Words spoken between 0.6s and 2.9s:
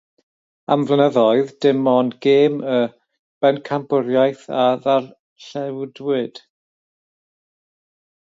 Am flynyddoedd, dim ond gêm y